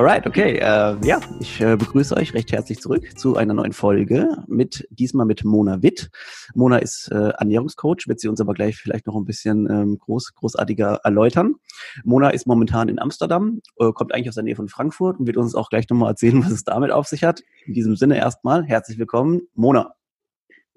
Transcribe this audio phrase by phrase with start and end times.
[0.00, 0.56] Alright, okay.
[0.56, 5.26] Äh, ja, ich äh, begrüße euch recht herzlich zurück zu einer neuen Folge mit diesmal
[5.26, 6.08] mit Mona Witt.
[6.54, 10.36] Mona ist äh, Ernährungscoach, wird sie uns aber gleich vielleicht noch ein bisschen ähm, groß,
[10.36, 11.56] großartiger erläutern.
[12.02, 15.36] Mona ist momentan in Amsterdam, äh, kommt eigentlich aus der Nähe von Frankfurt und wird
[15.36, 17.42] uns auch gleich nochmal erzählen, was es damit auf sich hat.
[17.66, 19.96] In diesem Sinne erstmal herzlich willkommen, Mona.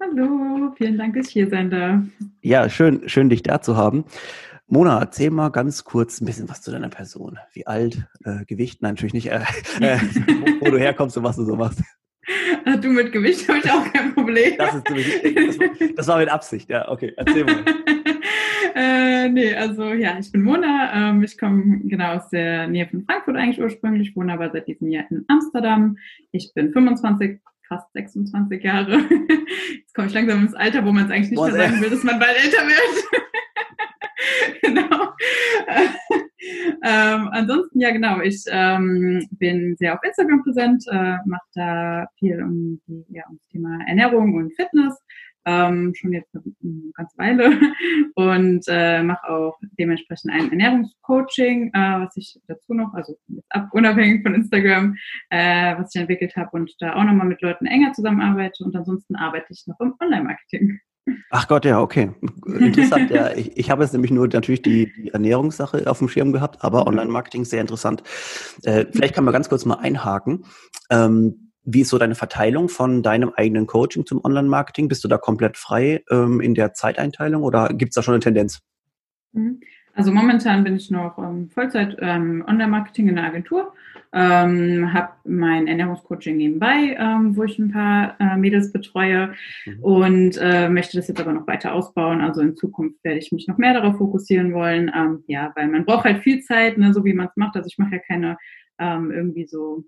[0.02, 2.02] Hallo, vielen Dank, dass ich hier sein darf.
[2.42, 4.04] Ja, schön, schön dich da zu haben.
[4.66, 7.38] Mona, erzähl mal ganz kurz ein bisschen was zu deiner Person.
[7.52, 9.40] Wie alt, äh, Gewicht, nein, natürlich nicht, äh,
[9.80, 9.98] äh,
[10.60, 11.82] wo, wo, du herkommst und was du so machst.
[12.64, 14.54] Äh, du mit Gewicht habe ich auch kein Problem.
[14.56, 17.62] Das, ist, das, war, das war mit Absicht, ja, okay, erzähl mal.
[18.74, 21.10] äh, nee, also ja, ich bin Mona.
[21.10, 24.88] Ähm, ich komme genau aus der Nähe von Frankfurt eigentlich ursprünglich, wohne aber seit diesem
[24.88, 25.98] Jahr in Amsterdam.
[26.32, 28.92] Ich bin 25, fast 26 Jahre.
[29.76, 31.90] Jetzt komme ich langsam ins Alter, wo man es eigentlich nicht Boah, mehr sagen will,
[31.90, 33.04] dass man bald älter wird.
[34.62, 35.12] genau.
[36.82, 42.42] ähm, ansonsten, ja genau, ich ähm, bin sehr auf Instagram präsent, äh, mache da viel
[42.42, 44.98] um, die, ja, um das Thema Ernährung und Fitness,
[45.46, 47.60] ähm, schon jetzt eine, eine ganze Weile
[48.14, 53.16] und äh, mache auch dementsprechend ein Ernährungscoaching, äh, was ich dazu noch, also
[53.50, 54.96] ab, unabhängig von Instagram,
[55.30, 59.16] äh, was ich entwickelt habe und da auch nochmal mit Leuten enger zusammenarbeite und ansonsten
[59.16, 60.80] arbeite ich noch im Online-Marketing.
[61.30, 62.12] Ach Gott, ja, okay.
[62.46, 63.32] Interessant, ja.
[63.32, 66.82] Ich, ich habe jetzt nämlich nur natürlich die, die Ernährungssache auf dem Schirm gehabt, aber
[66.82, 66.88] mhm.
[66.88, 68.02] Online-Marketing sehr interessant.
[68.62, 70.46] Äh, vielleicht kann man ganz kurz mal einhaken.
[70.90, 74.88] Ähm, wie ist so deine Verteilung von deinem eigenen Coaching zum Online-Marketing?
[74.88, 78.20] Bist du da komplett frei ähm, in der Zeiteinteilung oder gibt es da schon eine
[78.20, 78.60] Tendenz?
[79.94, 83.72] Also momentan bin ich noch ähm, Vollzeit ähm, Online-Marketing in der Agentur,
[84.12, 89.34] ähm, habe mein Ernährungscoaching nebenbei, ähm, wo ich ein paar äh, Mädels betreue
[89.66, 89.78] mhm.
[89.80, 92.20] und äh, möchte das jetzt aber noch weiter ausbauen.
[92.20, 94.90] Also in Zukunft werde ich mich noch mehr darauf fokussieren wollen.
[94.94, 97.56] Ähm, ja, weil man braucht halt viel Zeit, ne, so wie man es macht.
[97.56, 98.36] Also ich mache ja keine
[98.78, 99.84] ähm, irgendwie so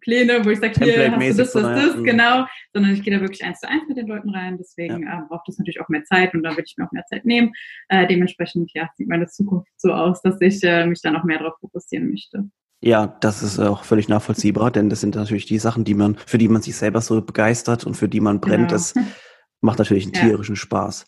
[0.00, 2.04] Pläne, wo ich sage, hier hast du das, das, das, mhm.
[2.04, 4.56] genau, sondern ich gehe da wirklich eins zu eins mit den Leuten rein.
[4.58, 5.20] Deswegen ja.
[5.20, 7.24] äh, braucht es natürlich auch mehr Zeit und da würde ich mir auch mehr Zeit
[7.24, 7.52] nehmen.
[7.88, 11.38] Äh, dementsprechend ja, sieht meine Zukunft so aus, dass ich äh, mich da noch mehr
[11.38, 12.48] darauf fokussieren möchte.
[12.80, 16.38] Ja, das ist auch völlig nachvollziehbar, denn das sind natürlich die Sachen, die man, für
[16.38, 18.68] die man sich selber so begeistert und für die man brennt.
[18.68, 18.72] Genau.
[18.72, 18.94] Das
[19.60, 20.60] macht natürlich einen tierischen ja.
[20.60, 21.06] Spaß.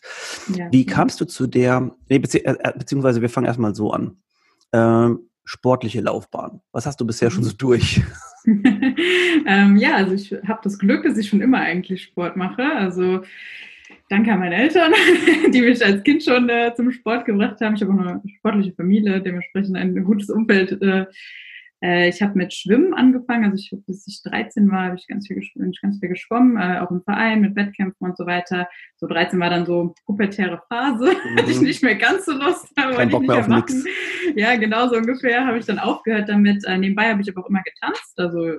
[0.55, 0.67] Ja.
[0.71, 4.17] Wie kamst du zu der, nee, bezieh, äh, äh, beziehungsweise wir fangen erstmal so an.
[4.73, 6.61] Ähm, sportliche Laufbahn.
[6.71, 8.01] Was hast du bisher schon so durch?
[9.45, 12.63] Ähm, ja, also ich habe das Glück, dass ich schon immer eigentlich Sport mache.
[12.63, 13.21] Also
[14.09, 14.91] danke an meine Eltern,
[15.53, 17.75] die mich als Kind schon äh, zum Sport gebracht haben.
[17.75, 21.05] Ich habe auch eine sportliche Familie, dementsprechend ein gutes Umfeld äh,
[21.83, 25.27] äh, ich habe mit Schwimmen angefangen, also ich, bis ich 13 war, habe ich ganz
[25.27, 28.67] viel, bin ich ganz viel geschwommen, äh, auch im Verein mit Wettkämpfen und so weiter.
[28.97, 31.37] So 13 war dann so pubertäre Phase, mhm.
[31.37, 33.83] hatte ich nicht mehr ganz so Lust, aber Kein Bock mehr auf machen.
[33.83, 33.85] Nix.
[34.35, 36.63] Ja, genau so ungefähr habe ich dann aufgehört damit.
[36.65, 38.57] Äh, nebenbei habe ich aber auch immer getanzt, also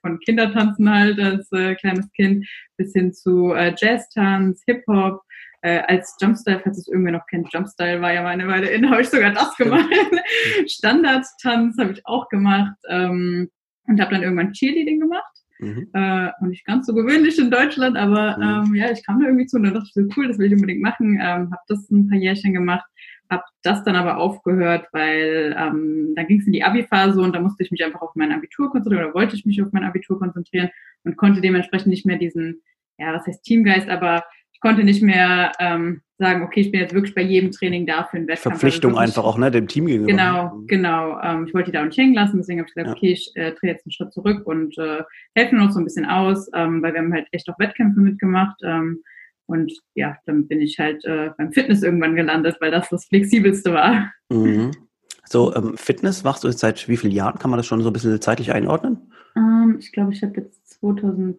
[0.00, 2.46] von Kindertanzen halt als äh, kleines Kind
[2.76, 5.22] bis hin zu äh, Jazztanz, Hip-Hop,
[5.64, 9.00] äh, als Jumpstyle, falls es irgendwer noch kennt, Jumpstyle war ja meine Weile in, habe
[9.00, 9.88] ich sogar das gemacht.
[10.66, 13.48] Standardtanz habe ich auch gemacht ähm,
[13.86, 15.24] und habe dann irgendwann Cheerleading gemacht.
[15.60, 15.88] Mhm.
[15.94, 18.66] Äh, und nicht ganz so gewöhnlich in Deutschland, aber mhm.
[18.66, 20.48] ähm, ja, ich kam da irgendwie zu und da dachte ich so, cool, das will
[20.48, 21.14] ich unbedingt machen.
[21.14, 22.84] Ähm, habe das ein paar Jährchen gemacht,
[23.30, 27.40] habe das dann aber aufgehört, weil ähm, dann ging es in die Abi-Phase und da
[27.40, 30.18] musste ich mich einfach auf mein Abitur konzentrieren oder wollte ich mich auf mein Abitur
[30.18, 30.68] konzentrieren
[31.04, 32.60] und konnte dementsprechend nicht mehr diesen,
[32.98, 34.24] ja, was heißt Teamgeist, aber
[34.64, 38.16] konnte nicht mehr ähm, sagen, okay, ich bin jetzt wirklich bei jedem Training da für
[38.16, 38.60] einen Wettkampf.
[38.60, 40.10] Verpflichtung also einfach auch, ne, dem Team gegenüber.
[40.10, 41.20] Genau, genau.
[41.20, 42.96] Ähm, ich wollte die da auch nicht hängen lassen, deswegen habe ich gesagt, ja.
[42.96, 45.02] okay, ich äh, drehe jetzt einen Schritt zurück und äh,
[45.34, 48.00] helfe mir noch so ein bisschen aus, ähm, weil wir haben halt echt auch Wettkämpfe
[48.00, 48.56] mitgemacht.
[48.64, 49.02] Ähm,
[49.44, 53.74] und ja, dann bin ich halt äh, beim Fitness irgendwann gelandet, weil das das Flexibelste
[53.74, 54.10] war.
[54.30, 54.70] Mhm.
[55.26, 57.38] So, ähm, Fitness machst du jetzt seit wie vielen Jahren?
[57.38, 59.10] Kann man das schon so ein bisschen zeitlich einordnen?
[59.34, 61.38] Ähm, ich glaube, ich habe jetzt 2014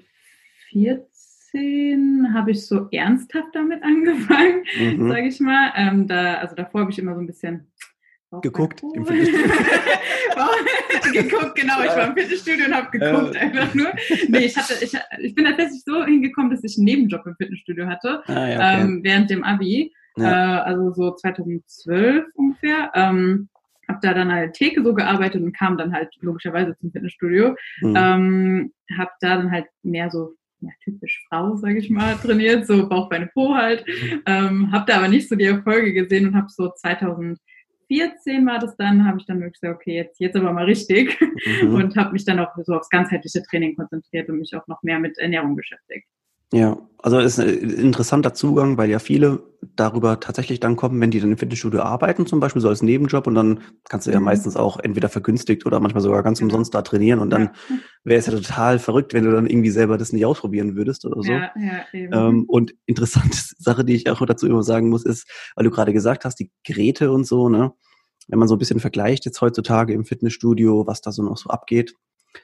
[1.56, 5.10] 2016 habe ich so ernsthaft damit angefangen, mhm.
[5.10, 5.72] sage ich mal.
[5.76, 7.72] Ähm, da, also davor habe ich immer so ein bisschen
[8.42, 9.06] geguckt im
[11.14, 11.82] geguckt, genau.
[11.84, 13.40] Ich war im Fitnessstudio und habe geguckt, äh.
[13.40, 13.88] einfach nur.
[14.28, 17.88] Nee, ich, hatte, ich, ich bin tatsächlich so hingekommen, dass ich einen Nebenjob im Fitnessstudio
[17.88, 18.82] hatte, ah, ja, okay.
[18.82, 19.94] ähm, während dem Abi.
[20.18, 20.60] Ja.
[20.60, 22.92] Äh, also so 2012 ungefähr.
[22.94, 23.50] Ähm,
[23.88, 27.56] habe da dann halt Theke so gearbeitet und kam dann halt logischerweise zum Fitnessstudio.
[27.82, 27.96] Mhm.
[27.96, 32.88] Ähm, habe da dann halt mehr so ja, typisch Frau, sage ich mal, trainiert, so
[32.88, 33.86] Bauch, Beine, Po halt.
[33.88, 34.22] Mhm.
[34.26, 37.40] Ähm, habe da aber nicht so die Erfolge gesehen und habe so 2014
[38.46, 41.20] war das dann, habe ich dann wirklich gesagt, okay, jetzt, jetzt aber mal richtig
[41.62, 41.76] mhm.
[41.76, 45.00] und habe mich dann auch so aufs ganzheitliche Training konzentriert und mich auch noch mehr
[45.00, 46.08] mit Ernährung beschäftigt.
[46.54, 49.44] Ja, also ist ein interessanter Zugang, weil ja viele
[49.76, 53.28] darüber tatsächlich dann kommen, wenn die dann im Fitnessstudio arbeiten, zum Beispiel so als Nebenjob
[53.28, 53.60] und dann
[53.90, 54.26] kannst du ja mhm.
[54.26, 57.52] meistens auch entweder vergünstigt oder manchmal sogar ganz umsonst da trainieren und dann ja.
[58.04, 61.22] wäre es ja total verrückt, wenn du dann irgendwie selber das nicht ausprobieren würdest oder
[61.22, 61.32] so.
[61.32, 62.14] Ja, ja, eben.
[62.14, 65.94] Ähm, und interessante Sache, die ich auch dazu immer sagen muss, ist, weil du gerade
[65.94, 67.72] gesagt hast, die Geräte und so, ne,
[68.28, 71.50] wenn man so ein bisschen vergleicht jetzt heutzutage im Fitnessstudio, was da so noch so
[71.50, 71.94] abgeht,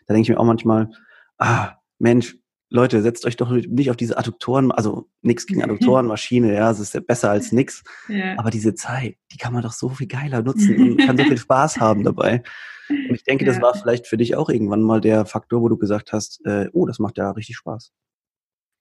[0.06, 0.92] da denke ich mir auch manchmal,
[1.40, 2.38] ah, Mensch,
[2.74, 6.94] Leute, setzt euch doch nicht auf diese Adduktoren, also nichts gegen Adduktorenmaschine, ja, es ist
[6.94, 7.84] ja besser als nix.
[8.08, 8.40] Ja.
[8.40, 11.38] Aber diese Zeit, die kann man doch so viel geiler nutzen und kann so viel
[11.38, 12.44] Spaß haben dabei.
[12.90, 13.52] Und ich denke, ja.
[13.52, 16.70] das war vielleicht für dich auch irgendwann mal der Faktor, wo du gesagt hast, äh,
[16.72, 17.92] oh, das macht ja richtig Spaß.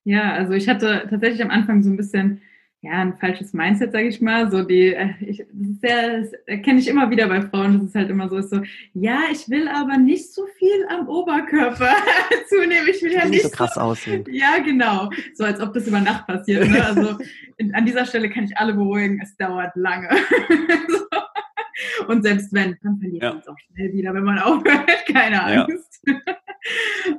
[0.04, 2.42] Ja, also ich hatte tatsächlich am Anfang so ein bisschen
[2.82, 4.50] ja, ein falsches Mindset, sage ich mal.
[4.50, 8.08] So die, äh, ich, das, das erkenne ich immer wieder bei Frauen, das ist halt
[8.08, 8.62] immer so, ist so,
[8.94, 11.94] ja, ich will aber nicht so viel am Oberkörper
[12.48, 12.88] zunehmen.
[12.90, 14.24] Ich will ja nicht, nicht so krass so, aussehen.
[14.30, 15.10] Ja, genau.
[15.34, 16.68] So als ob das über Nacht passiert.
[16.68, 16.84] Ne?
[16.84, 17.18] Also
[17.58, 20.08] in, an dieser Stelle kann ich alle beruhigen, es dauert lange.
[20.88, 22.06] so.
[22.08, 23.30] Und selbst wenn, dann verliert ja.
[23.30, 24.88] man es auch schnell wieder, wenn man aufhört.
[25.12, 26.02] Keine Angst.
[26.06, 26.14] Ja.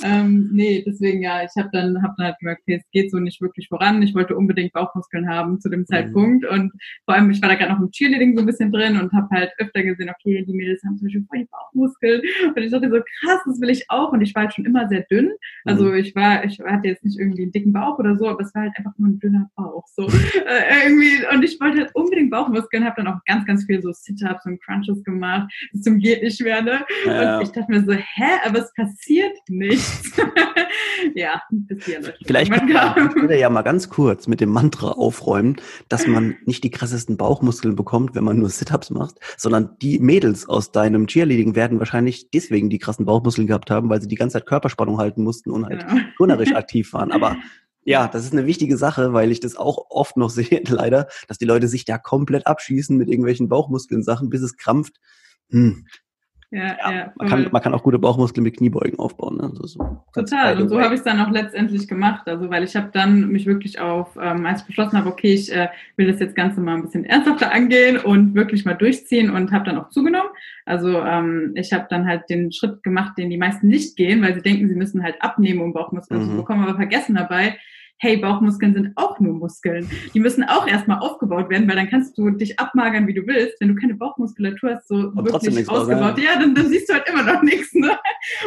[0.04, 3.20] Ähm, nee, deswegen ja, ich habe dann, hab dann halt gemerkt, okay, es geht so
[3.20, 4.02] nicht wirklich voran.
[4.02, 5.86] Ich wollte unbedingt Bauchmuskeln haben zu dem mhm.
[5.86, 6.50] Zeitpunkt mhm.
[6.50, 6.72] und
[7.06, 9.28] vor allem, ich war da gerade noch im Cheerleading so ein bisschen drin und habe
[9.32, 12.22] halt öfter gesehen, okay, die Mädels haben zum Beispiel voll die Bauchmuskeln
[12.56, 14.88] und ich dachte so, krass, das will ich auch und ich war halt schon immer
[14.88, 15.32] sehr dünn.
[15.66, 15.96] Also mhm.
[15.96, 18.64] ich war, ich hatte jetzt nicht irgendwie einen dicken Bauch oder so, aber es war
[18.64, 20.08] halt einfach nur ein dünner Bauch so
[20.48, 23.92] äh, irgendwie und ich wollte halt unbedingt Bauchmuskeln, habe dann auch ganz, ganz viel so
[23.92, 26.86] Sit-Ups und Crunches gemacht, bis zum geht nicht mehr, ne?
[27.06, 27.38] Ja.
[27.38, 30.12] Und ich dachte mir so, hä, aber es passiert nichts.
[31.16, 32.68] ja, bis hier Vielleicht kann
[33.16, 35.58] man ja mal ganz kurz mit dem Mantra aufräumen,
[35.90, 40.48] dass man nicht die krassesten Bauchmuskeln bekommt, wenn man nur Sit-Ups macht, sondern die Mädels
[40.48, 44.34] aus deinem Cheerleading werden wahrscheinlich deswegen die krassen Bauchmuskeln gehabt haben, weil sie die ganze
[44.34, 46.02] Zeit Körperspannung halten mussten und halt genau.
[46.18, 47.12] turnerisch aktiv waren.
[47.12, 47.38] Aber
[47.84, 51.38] ja, das ist eine wichtige Sache, weil ich das auch oft noch sehe, leider, dass
[51.38, 54.96] die Leute sich da komplett abschießen mit irgendwelchen Bauchmuskeln-Sachen, bis es krampft.
[55.50, 55.86] Hm.
[56.54, 59.38] Ja, ja, ja man, kann, man kann auch gute Bauchmuskeln mit Kniebeugen aufbauen.
[59.38, 59.52] Ne?
[59.54, 60.62] So, so Total.
[60.62, 62.28] Und so habe ich es dann auch letztendlich gemacht.
[62.28, 65.50] Also weil ich habe dann mich wirklich auf, ähm, als ich beschlossen habe, okay, ich
[65.50, 69.54] äh, will das jetzt Ganze mal ein bisschen ernsthafter angehen und wirklich mal durchziehen und
[69.54, 70.30] habe dann auch zugenommen.
[70.66, 74.36] Also ähm, ich habe dann halt den Schritt gemacht, den die meisten nicht gehen, weil
[74.36, 76.32] sie denken, sie müssen halt abnehmen, um Bauchmuskeln mhm.
[76.32, 77.56] zu bekommen, aber vergessen dabei,
[78.02, 79.88] hey, Bauchmuskeln sind auch nur Muskeln.
[80.16, 83.62] Die müssen auch erstmal aufgebaut werden, weil dann kannst du dich abmagern, wie du willst.
[83.62, 87.08] Wenn du keine Bauchmuskulatur hast, so Und wirklich ausgebaut, ja, dann, dann siehst du halt
[87.08, 87.74] immer noch nichts.
[87.76, 87.92] Ne?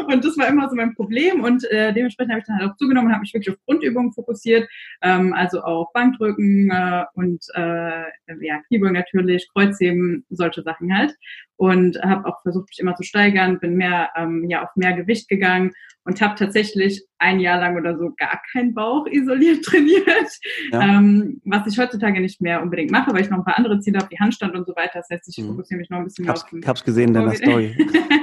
[0.06, 1.44] Und das war immer so mein Problem.
[1.44, 4.12] Und äh, dementsprechend habe ich dann halt auch zugenommen und habe mich wirklich auf Grundübungen
[4.12, 4.68] fokussiert,
[5.02, 8.02] ähm, also auch Bankdrücken äh, und äh,
[8.40, 11.14] ja, Kniebeugen natürlich, Kreuzheben, solche Sachen halt.
[11.56, 15.28] Und habe auch versucht, mich immer zu steigern, bin mehr ähm, ja auf mehr Gewicht
[15.28, 15.72] gegangen
[16.04, 20.30] und habe tatsächlich ein Jahr lang oder so gar keinen Bauch isoliert trainiert,
[20.72, 20.82] ja.
[20.82, 23.98] ähm, was ich heutzutage nicht mehr unbedingt mache, weil ich noch ein paar andere Ziele
[23.98, 24.98] habe, wie Handstand und so weiter.
[24.98, 25.50] Das heißt, ich mhm.
[25.50, 26.52] fokussiere mich noch ein bisschen hab's, auf.
[26.52, 27.76] Ich habe es gesehen in deiner Story.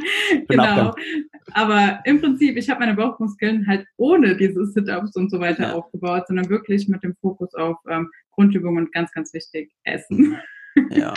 [0.47, 0.93] genau.
[1.53, 5.73] Aber im Prinzip, ich habe meine Bauchmuskeln halt ohne diese Sit-ups und so weiter ja.
[5.73, 10.37] aufgebaut, sondern wirklich mit dem Fokus auf ähm, Grundübungen und ganz, ganz wichtig, Essen.
[10.89, 11.13] Ja,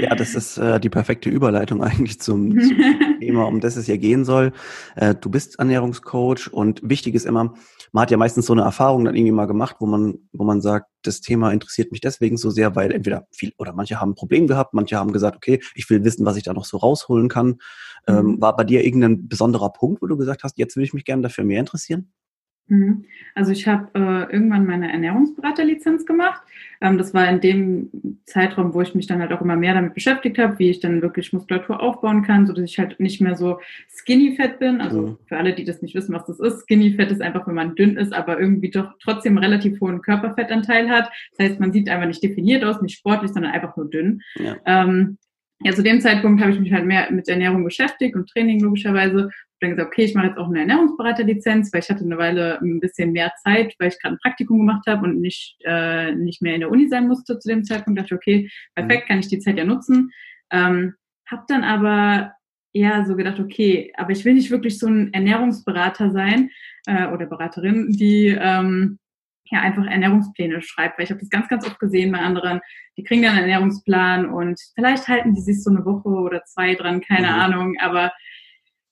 [0.00, 2.76] ja, das ist äh, die perfekte Überleitung eigentlich zum, zum
[3.20, 4.52] Thema, um das es ja gehen soll.
[4.96, 7.54] Äh, du bist Ernährungscoach und wichtig ist immer,
[7.92, 10.60] man hat ja meistens so eine Erfahrung dann irgendwie mal gemacht, wo man, wo man
[10.60, 14.16] sagt, das Thema interessiert mich deswegen so sehr, weil entweder viel oder manche haben ein
[14.16, 17.28] Problem gehabt, manche haben gesagt, okay, ich will wissen, was ich da noch so rausholen
[17.28, 17.58] kann.
[18.08, 18.40] Ähm, mhm.
[18.40, 21.22] war bei dir irgendein besonderer Punkt, wo du gesagt hast, jetzt will ich mich gerne
[21.22, 22.12] dafür mehr interessieren?
[22.68, 23.04] Mhm.
[23.34, 26.42] Also ich habe äh, irgendwann meine Ernährungsberaterlizenz gemacht.
[26.80, 27.90] Ähm, das war in dem
[28.24, 31.02] Zeitraum, wo ich mich dann halt auch immer mehr damit beschäftigt habe, wie ich dann
[31.02, 34.80] wirklich Muskulatur aufbauen kann, so dass ich halt nicht mehr so skinny fett bin.
[34.80, 35.18] Also mhm.
[35.26, 37.76] für alle, die das nicht wissen, was das ist, skinny fett ist einfach, wenn man
[37.76, 41.10] dünn ist, aber irgendwie doch trotzdem relativ hohen Körperfettanteil hat.
[41.36, 44.22] Das heißt, man sieht einfach nicht definiert aus, nicht sportlich, sondern einfach nur dünn.
[44.36, 44.56] Ja.
[44.66, 45.18] Ähm,
[45.60, 49.30] ja, zu dem Zeitpunkt habe ich mich halt mehr mit Ernährung beschäftigt und Training logischerweise
[49.60, 52.80] dann gesagt, okay, ich mache jetzt auch eine Ernährungsberaterlizenz, weil ich hatte eine Weile ein
[52.80, 56.54] bisschen mehr Zeit, weil ich gerade ein Praktikum gemacht habe und nicht, äh, nicht mehr
[56.54, 57.98] in der Uni sein musste zu dem Zeitpunkt.
[57.98, 59.08] Dachte, okay, perfekt, mhm.
[59.08, 60.10] kann ich die Zeit ja nutzen.
[60.50, 60.94] Ähm,
[61.28, 62.32] habe dann aber
[62.72, 66.50] ja so gedacht, okay, aber ich will nicht wirklich so ein Ernährungsberater sein
[66.86, 68.98] äh, oder Beraterin, die ähm,
[69.50, 72.60] ja einfach Ernährungspläne schreibt, weil ich habe das ganz, ganz oft gesehen bei anderen,
[72.96, 76.74] die kriegen dann einen Ernährungsplan und vielleicht halten die sich so eine Woche oder zwei
[76.74, 77.34] dran, keine mhm.
[77.34, 78.12] Ahnung, aber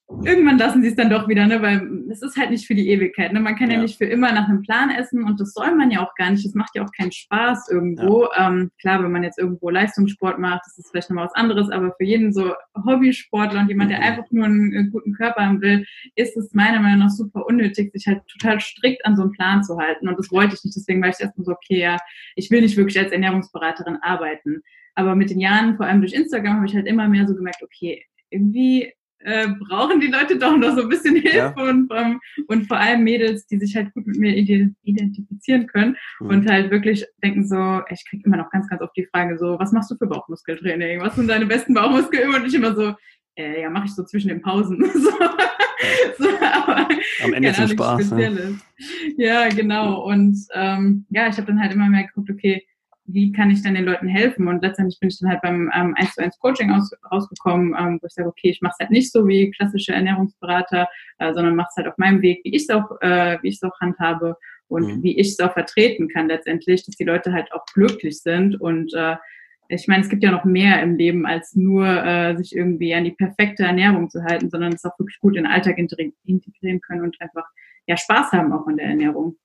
[0.08, 1.62] irgendwann lassen sie es dann doch wieder, ne?
[1.62, 3.32] weil es ist halt nicht für die Ewigkeit.
[3.32, 3.40] Ne?
[3.40, 3.76] Man kann ja.
[3.76, 3.82] ja.
[3.82, 6.44] nicht für immer nach einem Plan essen und das soll man ja auch gar nicht.
[6.44, 8.24] Das macht ja auch keinen Spaß irgendwo.
[8.24, 8.48] Ja.
[8.48, 11.94] Ähm, klar, wenn man jetzt irgendwo Leistungssport macht, das ist vielleicht nochmal was anderes, aber
[11.96, 14.04] für jeden so Hobbysportler und jemand, der mhm.
[14.04, 15.84] einfach nur einen, einen, guten Körper haben will,
[16.14, 19.62] ist es meiner Meinung nach super unnötig, sich halt total strikt an so einen Plan
[19.62, 20.08] zu halten.
[20.08, 20.76] Und das wollte ich nicht.
[20.76, 21.96] Deswegen war ich erstmal so, okay, ja,
[22.36, 24.62] ich will nicht wirklich als Ernährungsberaterin arbeiten.
[24.94, 27.62] Aber mit den Jahren, vor allem durch Instagram, habe ich halt immer mehr so gemerkt,
[27.62, 28.92] okay, irgendwie
[29.24, 31.54] äh, brauchen die Leute doch noch so ein bisschen Hilfe ja.
[31.56, 35.96] und, um, ähm, und vor allem Mädels, die sich halt gut mit mir identifizieren können
[36.20, 36.28] mhm.
[36.28, 39.58] und halt wirklich denken so, ich kriege immer noch ganz, ganz oft die Frage so,
[39.58, 41.00] was machst du für Bauchmuskeltraining?
[41.00, 42.42] Was sind deine besten Bauchmuskelübungen?
[42.42, 42.94] Und ich immer so,
[43.36, 44.84] äh, ja, mache ich so zwischen den Pausen.
[44.92, 45.10] so.
[46.18, 46.88] so, aber
[47.22, 48.10] Am Ende zum Spaß.
[48.12, 48.58] Ne?
[49.16, 50.02] Ja, genau.
[50.04, 52.64] Und ähm, ja, ich habe dann halt immer mehr geguckt, okay,
[53.06, 54.48] wie kann ich dann den Leuten helfen?
[54.48, 57.98] Und letztendlich bin ich dann halt beim ähm, 1 zu 1 Coaching aus, rausgekommen, ähm,
[58.00, 61.56] wo ich sage, okay, ich mache es halt nicht so wie klassische Ernährungsberater, äh, sondern
[61.56, 63.78] mache es halt auf meinem Weg, wie ich es auch, äh, wie ich es auch
[63.80, 64.36] handhabe
[64.68, 65.02] und mhm.
[65.02, 68.94] wie ich es auch vertreten kann letztendlich, dass die Leute halt auch glücklich sind und
[68.94, 69.16] äh,
[69.68, 73.04] ich meine, es gibt ja noch mehr im Leben, als nur äh, sich irgendwie an
[73.04, 77.02] die perfekte Ernährung zu halten, sondern es auch wirklich gut in den Alltag integrieren können
[77.02, 77.46] und einfach
[77.86, 79.36] ja Spaß haben auch an der Ernährung.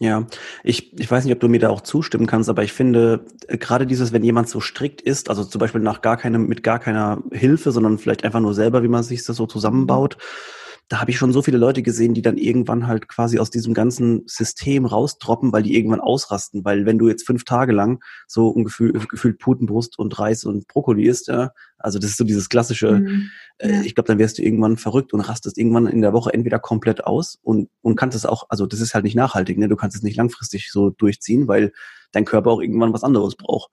[0.00, 0.26] Ja,
[0.62, 3.58] ich, ich weiß nicht, ob du mir da auch zustimmen kannst, aber ich finde, äh,
[3.58, 6.78] gerade dieses, wenn jemand so strikt ist, also zum Beispiel nach gar keinem, mit gar
[6.78, 10.16] keiner Hilfe, sondern vielleicht einfach nur selber, wie man sich das so zusammenbaut,
[10.88, 13.74] da habe ich schon so viele Leute gesehen, die dann irgendwann halt quasi aus diesem
[13.74, 16.64] ganzen System rausdroppen, weil die irgendwann ausrasten.
[16.64, 21.06] Weil wenn du jetzt fünf Tage lang so ungefähr gefühlt Putenbrust und Reis und Brokkoli
[21.06, 23.30] isst, ja, also das ist so dieses klassische, mhm.
[23.58, 26.58] äh, ich glaube, dann wirst du irgendwann verrückt und rastest irgendwann in der Woche entweder
[26.58, 29.68] komplett aus und, und kannst es auch, also das ist halt nicht nachhaltig, ne?
[29.68, 31.72] Du kannst es nicht langfristig so durchziehen, weil
[32.12, 33.70] dein Körper auch irgendwann was anderes braucht.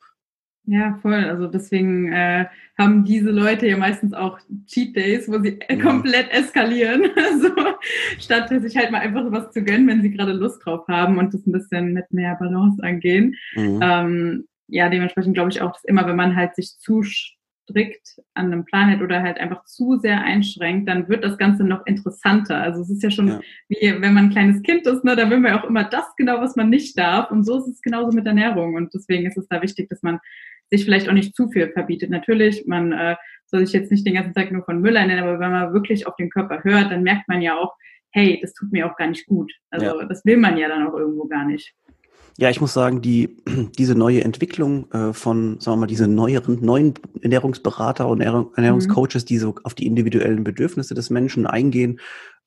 [0.67, 1.25] Ja, voll.
[1.25, 2.45] Also deswegen äh,
[2.77, 5.75] haben diese Leute ja meistens auch Cheat Days, wo sie ja.
[5.77, 7.03] komplett eskalieren.
[7.41, 7.50] so,
[8.19, 11.34] statt sich halt mal einfach was zu gönnen, wenn sie gerade Lust drauf haben und
[11.34, 13.36] das ein bisschen mit mehr Balance angehen.
[13.55, 13.79] Mhm.
[13.81, 17.03] Ähm, ja, dementsprechend glaube ich auch, dass immer, wenn man halt sich zu
[17.65, 21.63] strikt an einem Plan hat oder halt einfach zu sehr einschränkt, dann wird das Ganze
[21.63, 22.62] noch interessanter.
[22.62, 23.39] Also es ist ja schon ja.
[23.69, 26.15] wie wenn man ein kleines Kind ist, ne, da will man ja auch immer das
[26.15, 27.31] genau, was man nicht darf.
[27.31, 28.75] Und so ist es genauso mit Ernährung.
[28.75, 30.19] Und deswegen ist es da wichtig, dass man
[30.69, 32.10] sich vielleicht auch nicht zu viel verbietet.
[32.10, 35.39] Natürlich, man äh, soll sich jetzt nicht den ganzen Tag nur von Müll ernähren, aber
[35.39, 37.74] wenn man wirklich auf den Körper hört, dann merkt man ja auch,
[38.12, 39.51] hey, das tut mir auch gar nicht gut.
[39.69, 40.05] Also ja.
[40.05, 41.74] das will man ja dann auch irgendwo gar nicht.
[42.38, 43.38] Ja, ich muss sagen, die,
[43.77, 49.27] diese neue Entwicklung äh, von, sagen wir mal, diese neueren, neuen Ernährungsberater und Ernährungscoaches, mhm.
[49.27, 52.00] die so auf die individuellen Bedürfnisse des Menschen eingehen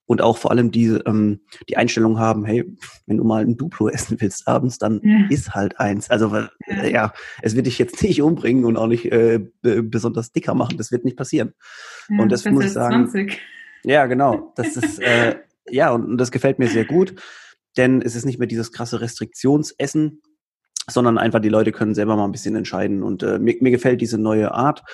[0.08, 2.64] und auch vor allem die, ähm, die Einstellung haben, hey,
[3.06, 5.26] wenn du mal ein Duplo essen willst abends, dann ja.
[5.28, 6.08] isst halt eins.
[6.08, 6.48] Also ja.
[6.66, 7.12] Äh, ja.
[7.42, 10.78] es wird dich jetzt nicht umbringen und auch nicht äh, besonders dicker machen.
[10.78, 11.52] Das wird nicht passieren.
[12.08, 13.06] Ja, und das muss ich sagen.
[13.06, 13.38] 20.
[13.84, 14.54] Ja, genau.
[14.56, 15.36] Das ist äh,
[15.68, 17.14] ja und, und das gefällt mir sehr gut,
[17.76, 20.22] denn es ist nicht mehr dieses krasse Restriktionsessen,
[20.88, 23.02] sondern einfach die Leute können selber mal ein bisschen entscheiden.
[23.02, 24.84] Und äh, mir, mir gefällt diese neue Art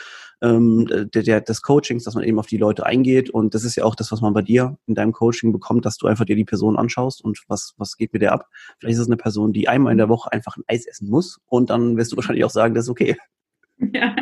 [0.44, 3.30] ähm, der, der, des Coachings, dass man eben auf die Leute eingeht.
[3.30, 5.96] Und das ist ja auch das, was man bei dir in deinem Coaching bekommt, dass
[5.96, 8.48] du einfach dir die Person anschaust und was, was geht mit der ab.
[8.78, 11.40] Vielleicht ist es eine Person, die einmal in der Woche einfach ein Eis essen muss
[11.46, 13.16] und dann wirst du wahrscheinlich auch sagen, das ist okay.
[13.92, 14.14] Ja,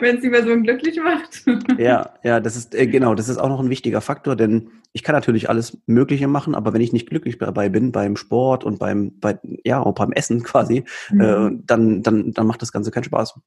[0.00, 1.44] wenn es die Person glücklich macht.
[1.78, 5.04] Ja, ja, das ist äh, genau, das ist auch noch ein wichtiger Faktor, denn ich
[5.04, 8.80] kann natürlich alles Mögliche machen, aber wenn ich nicht glücklich dabei bin beim Sport und
[8.80, 11.20] beim, bei, ja, auch beim Essen quasi, mhm.
[11.20, 13.38] äh, dann, dann, dann macht das Ganze keinen Spaß.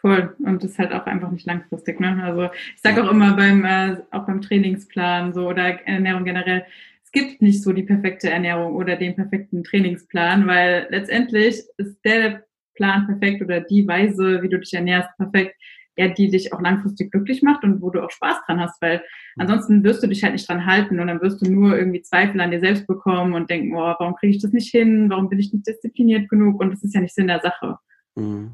[0.00, 0.34] Voll.
[0.38, 2.00] Und das ist halt auch einfach nicht langfristig.
[2.00, 2.22] Ne?
[2.22, 6.64] Also ich sage auch immer beim, äh, auch beim Trainingsplan so oder Ernährung generell,
[7.04, 12.44] es gibt nicht so die perfekte Ernährung oder den perfekten Trainingsplan, weil letztendlich ist der
[12.76, 15.56] Plan perfekt oder die Weise, wie du dich ernährst, perfekt,
[15.96, 19.02] ja, die dich auch langfristig glücklich macht und wo du auch Spaß dran hast, weil
[19.36, 22.40] ansonsten wirst du dich halt nicht dran halten und dann wirst du nur irgendwie Zweifel
[22.40, 25.40] an dir selbst bekommen und denken, oh, warum kriege ich das nicht hin, warum bin
[25.40, 27.76] ich nicht diszipliniert genug und das ist ja nicht Sinn der Sache.
[28.14, 28.52] Mhm.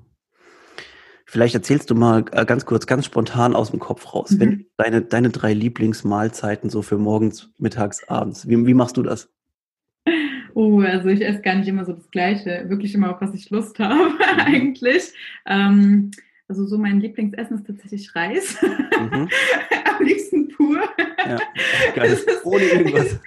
[1.28, 4.40] Vielleicht erzählst du mal äh, ganz kurz, ganz spontan aus dem Kopf raus, mhm.
[4.40, 8.48] wenn deine, deine drei Lieblingsmahlzeiten so für morgens, mittags, abends.
[8.48, 9.28] Wie, wie machst du das?
[10.54, 13.50] Oh, also ich esse gar nicht immer so das Gleiche, wirklich immer auf was ich
[13.50, 14.40] Lust habe mhm.
[14.40, 15.12] eigentlich.
[15.46, 16.12] Ähm,
[16.48, 18.56] also so mein Lieblingsessen ist tatsächlich Reis.
[18.62, 19.28] Mhm.
[19.98, 20.80] Am liebsten pur.
[21.26, 21.38] Ja,
[21.94, 22.18] geil.
[22.44, 23.18] Ohne irgendwas.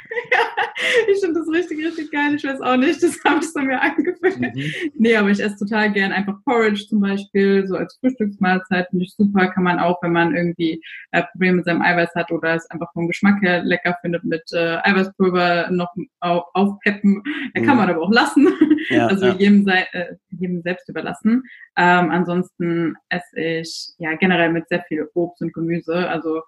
[1.12, 2.36] Ich finde das richtig, richtig geil.
[2.36, 4.40] Ich weiß auch nicht, das habe ich so mir angefüllt.
[4.40, 4.92] Mhm.
[4.96, 9.14] Nee, aber ich esse total gern einfach Porridge zum Beispiel, so als Frühstücksmahlzeit finde ich
[9.16, 9.48] super.
[9.48, 10.82] Kann man auch, wenn man irgendwie
[11.12, 14.44] äh, Probleme mit seinem Eiweiß hat oder es einfach vom Geschmack her lecker findet, mit
[14.54, 17.24] äh, Eiweißpulver noch auf, aufpeppen.
[17.54, 17.78] Da kann mhm.
[17.78, 18.48] man aber auch lassen.
[18.90, 19.34] Ja, also ja.
[19.36, 21.44] Jedem, sei, äh, jedem selbst überlassen.
[21.78, 26.10] Ähm, ansonsten esse ich ja generell mit sehr viel Obst und Gemüse.
[26.10, 26.42] Also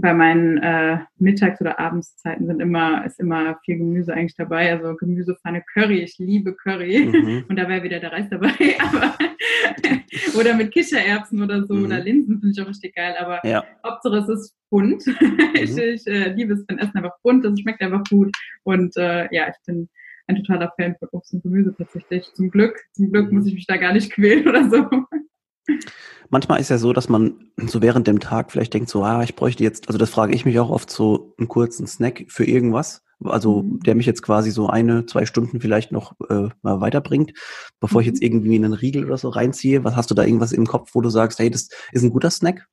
[0.00, 4.72] bei meinen äh, Mittags- oder Abendszeiten sind immer, ist immer viel Gemüse eigentlich dabei.
[4.72, 7.06] Also Gemüsepfanne Curry, ich liebe Curry.
[7.06, 7.44] Mhm.
[7.48, 8.50] Und da wäre wieder der Reis dabei.
[8.80, 9.16] Aber
[10.38, 11.86] oder mit Kichererbsen oder so mhm.
[11.86, 13.14] oder Linsen finde ich auch richtig geil.
[13.18, 13.64] Aber ja.
[13.84, 15.04] Hauptsache es ist bunt.
[15.20, 15.54] Mhm.
[15.54, 18.30] ich, ich äh, liebe es, wenn Essen einfach bunt ist, es schmeckt einfach gut.
[18.64, 19.88] Und äh, ja, ich bin
[20.26, 22.32] ein totaler Fan von Obst und Gemüse tatsächlich.
[22.34, 24.86] Zum Glück, zum Glück muss ich mich da gar nicht quälen oder so.
[26.30, 29.34] Manchmal ist ja so, dass man so während dem Tag vielleicht denkt, so, ah, ich
[29.34, 33.02] bräuchte jetzt, also das frage ich mich auch oft, so einen kurzen Snack für irgendwas,
[33.24, 33.80] also mhm.
[33.80, 37.32] der mich jetzt quasi so eine, zwei Stunden vielleicht noch äh, mal weiterbringt,
[37.80, 38.26] bevor ich jetzt mhm.
[38.26, 39.84] irgendwie einen Riegel oder so reinziehe.
[39.84, 42.30] Was hast du da irgendwas im Kopf, wo du sagst, hey, das ist ein guter
[42.30, 42.66] Snack?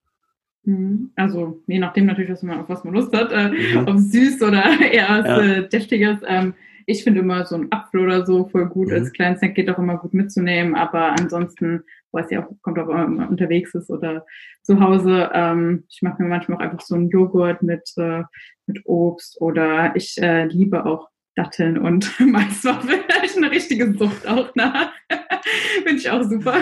[0.63, 1.11] Mhm.
[1.15, 3.87] Also je nachdem natürlich, was man, auf was man Lust hat, äh, mhm.
[3.87, 5.41] ob süß oder eher was ja.
[5.41, 6.17] äh, deftiges.
[6.27, 6.53] Ähm,
[6.87, 8.89] ich finde immer so ein Apfel oder so voll gut.
[8.89, 8.93] Mhm.
[8.93, 11.83] Als kleinen Snack geht auch immer gut mitzunehmen, aber ansonsten,
[12.15, 14.25] weiß ja auch, kommt immer, man unterwegs ist oder
[14.63, 15.29] zu Hause.
[15.33, 18.23] Ähm, ich mache mir manchmal auch einfach so einen Joghurt mit, äh,
[18.65, 23.01] mit Obst oder ich äh, liebe auch Datteln und Maiswaffeln.
[23.07, 24.91] Da habe ich eine richtige Sucht auch nach.
[25.83, 26.55] Finde ich auch super.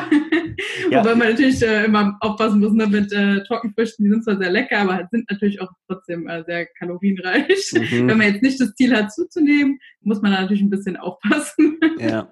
[0.89, 0.99] Ja.
[0.99, 4.03] Wobei man natürlich äh, immer aufpassen muss ne, mit äh, Trockenfrüchten.
[4.03, 7.71] Die sind zwar sehr lecker, aber sind natürlich auch trotzdem äh, sehr kalorienreich.
[7.73, 8.07] Mhm.
[8.07, 11.79] Wenn man jetzt nicht das Ziel hat zuzunehmen, muss man natürlich ein bisschen aufpassen.
[11.99, 12.27] Ja.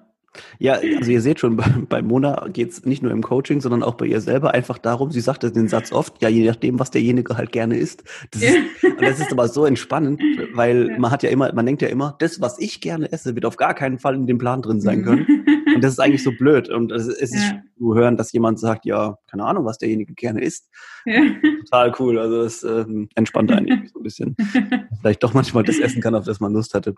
[0.60, 3.84] Ja, also ihr seht schon, bei, bei Mona geht es nicht nur im Coaching, sondern
[3.84, 6.92] auch bei ihr selber einfach darum, sie sagt den Satz oft, ja, je nachdem, was
[6.92, 8.04] derjenige halt gerne isst.
[8.32, 10.22] Das, ist, und das ist aber so entspannend,
[10.54, 13.46] weil man hat ja immer, man denkt ja immer, das, was ich gerne esse, wird
[13.46, 15.26] auf gar keinen Fall in dem Plan drin sein können.
[15.74, 16.70] Und das ist eigentlich so blöd.
[16.70, 17.62] Und es ist ja.
[17.78, 20.68] zu hören, dass jemand sagt, ja, keine Ahnung, was derjenige gerne isst.
[21.06, 21.22] Ja.
[21.62, 22.20] Total cool.
[22.20, 24.36] Also es ähm, entspannt eigentlich so ein bisschen.
[25.02, 26.94] Vielleicht doch manchmal das essen kann, auf das man Lust hatte.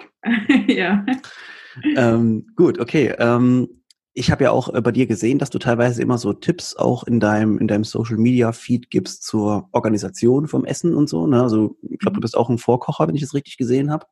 [0.68, 1.06] Ja
[1.96, 3.14] ähm, gut, okay.
[3.18, 3.68] Ähm,
[4.14, 7.04] ich habe ja auch äh, bei dir gesehen, dass du teilweise immer so Tipps auch
[7.04, 11.26] in deinem in deinem Social Media Feed gibst zur Organisation vom Essen und so.
[11.26, 11.42] Ne?
[11.42, 14.06] Also ich glaube, du bist auch ein Vorkocher, wenn ich es richtig gesehen habe.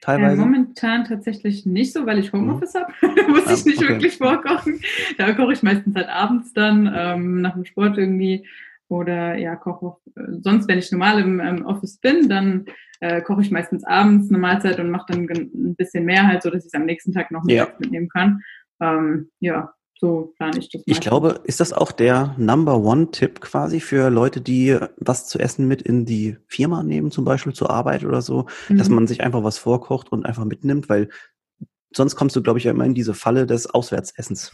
[0.00, 0.40] Teilweise.
[0.40, 2.78] Äh, momentan tatsächlich nicht so, weil ich Homeoffice mhm.
[2.80, 2.92] habe.
[3.30, 3.88] Muss ich nicht okay.
[3.88, 4.80] wirklich vorkochen.
[5.16, 8.46] Da koche ich meistens halt abends dann ähm, nach dem Sport irgendwie
[8.88, 12.66] oder ja koche äh, sonst, wenn ich normal im, im Office bin, dann
[13.00, 16.50] äh, koche ich meistens abends eine Mahlzeit und mache dann ein bisschen mehr halt, so
[16.50, 17.68] dass ich es am nächsten Tag noch ja.
[17.78, 18.42] mitnehmen kann.
[18.80, 20.82] Ähm, ja, so plane ich das.
[20.84, 25.66] Ich glaube, ist das auch der Number One-Tipp quasi für Leute, die was zu essen
[25.68, 28.78] mit in die Firma nehmen, zum Beispiel zur Arbeit oder so, mhm.
[28.78, 31.08] dass man sich einfach was vorkocht und einfach mitnimmt, weil
[31.94, 34.52] sonst kommst du, glaube ich, ja immer in diese Falle des Auswärtsessens.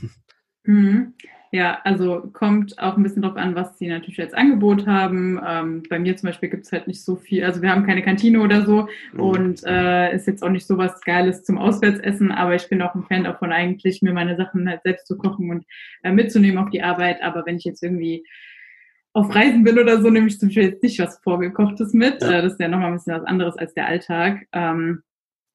[0.64, 1.14] Mhm.
[1.54, 5.38] Ja, also kommt auch ein bisschen drauf an, was sie natürlich als Angebot haben.
[5.46, 8.00] Ähm, bei mir zum Beispiel gibt es halt nicht so viel, also wir haben keine
[8.00, 9.20] Kantine oder so mhm.
[9.20, 12.94] und äh, ist jetzt auch nicht so was Geiles zum Auswärtsessen, aber ich bin auch
[12.94, 15.66] ein Fan davon, eigentlich mir meine Sachen halt selbst zu kochen und
[16.02, 17.22] äh, mitzunehmen auf die Arbeit.
[17.22, 18.24] Aber wenn ich jetzt irgendwie
[19.12, 22.22] auf Reisen bin oder so, nehme ich zum Beispiel jetzt nicht was Vorgekochtes mit.
[22.22, 22.30] Ja.
[22.30, 24.46] Äh, das ist ja nochmal ein bisschen was anderes als der Alltag.
[24.52, 25.02] Ähm,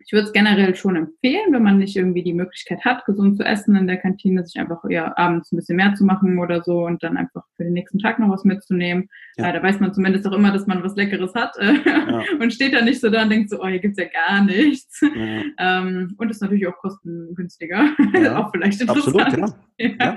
[0.07, 3.43] ich würde es generell schon empfehlen, wenn man nicht irgendwie die Möglichkeit hat, gesund zu
[3.43, 6.85] essen in der Kantine, sich einfach ja, abends ein bisschen mehr zu machen oder so
[6.85, 9.09] und dann einfach für den nächsten Tag noch was mitzunehmen.
[9.35, 9.49] Ja.
[9.49, 12.23] Äh, da weiß man zumindest auch immer, dass man was Leckeres hat äh, ja.
[12.39, 15.01] und steht da nicht so da und denkt so, oh, hier gibt's ja gar nichts.
[15.01, 15.41] Ja.
[15.57, 17.89] Ähm, und ist natürlich auch kostengünstiger.
[18.37, 19.19] auch vielleicht interessant.
[19.19, 20.15] Absolut, ja.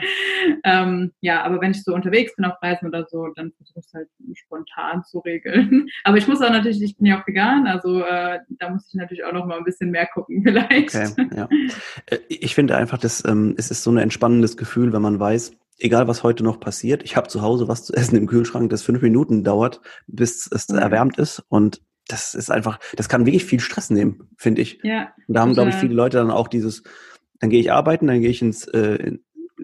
[0.63, 3.87] Ähm, ja, aber wenn ich so unterwegs bin auf Reisen oder so, dann versuche ich
[3.87, 5.89] es halt spontan zu regeln.
[6.05, 8.95] Aber ich muss auch natürlich, ich bin ja auch vegan, also äh, da muss ich
[8.95, 10.95] natürlich auch noch mal ein bisschen bisschen mehr gucken vielleicht.
[10.95, 11.49] Okay, ja.
[12.07, 15.53] Äh, ich finde einfach, dass, ähm, es ist so ein entspannendes Gefühl, wenn man weiß,
[15.79, 18.83] egal was heute noch passiert, ich habe zu Hause was zu essen im Kühlschrank, das
[18.83, 20.79] fünf Minuten dauert, bis es mhm.
[20.79, 24.81] erwärmt ist und das ist einfach, das kann wirklich viel Stress nehmen, finde ich.
[24.83, 25.13] Ja.
[25.29, 26.83] Und da haben, glaube ich, viele Leute dann auch dieses,
[27.39, 29.19] dann gehe ich arbeiten, dann gehe ich ins, äh,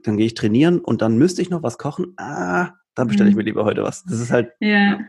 [0.04, 2.14] dann gehe ich trainieren und dann müsste ich noch was kochen.
[2.18, 3.38] Ah, dann bestelle ich mhm.
[3.38, 4.04] mir lieber heute was.
[4.04, 4.52] Das ist halt.
[4.60, 5.00] Ja.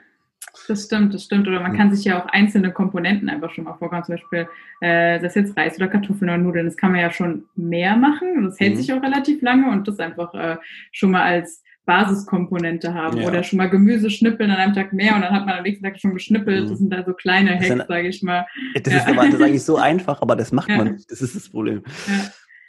[0.68, 1.48] Das stimmt, das stimmt.
[1.48, 4.04] Oder man kann sich ja auch einzelne Komponenten einfach schon mal vorkommen.
[4.04, 4.48] Zum Beispiel,
[4.82, 6.66] äh, das jetzt Reis oder Kartoffeln oder Nudeln.
[6.66, 8.38] Das kann man ja schon mehr machen.
[8.38, 8.78] Und das hält mhm.
[8.78, 10.58] sich auch relativ lange und das einfach äh,
[10.92, 13.18] schon mal als Basiskomponente haben.
[13.18, 13.28] Ja.
[13.28, 15.86] Oder schon mal Gemüse schnippeln an einem Tag mehr und dann hat man am nächsten
[15.86, 16.66] Tag schon geschnippelt.
[16.66, 16.70] Mhm.
[16.70, 18.46] Das sind da so kleine Hacks, sage ich mal.
[18.76, 19.00] Das, ja.
[19.00, 20.78] ist aber, das ist eigentlich so einfach, aber das macht ja.
[20.78, 21.10] man nicht.
[21.10, 21.84] Das ist das Problem.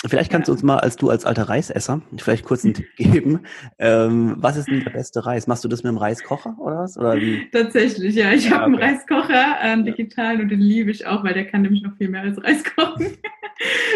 [0.06, 3.40] Vielleicht kannst du uns mal, als du als alter Reisesser, vielleicht kurz einen Tipp geben.
[3.78, 5.48] Ähm, was ist denn der beste Reis?
[5.48, 6.96] Machst du das mit dem Reiskocher oder was?
[6.96, 7.48] Oder wie?
[7.50, 8.32] Tatsächlich, ja.
[8.32, 8.82] Ich ja, habe okay.
[8.82, 12.08] einen Reiskocher, ähm, digitalen, und den liebe ich auch, weil der kann nämlich noch viel
[12.08, 13.08] mehr als Reis kochen.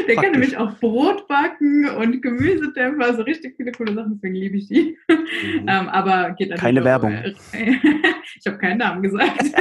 [0.07, 4.57] der kann nämlich auch Brot backen und Gemüsedämpfer, also richtig viele coole Sachen, deswegen liebe
[4.57, 4.97] ich die.
[5.09, 5.69] Mhm.
[5.69, 7.13] ähm, aber geht natürlich Keine auch, Werbung.
[7.53, 9.53] ich habe keinen Namen gesagt.